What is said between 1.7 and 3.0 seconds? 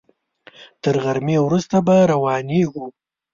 به روانېږو.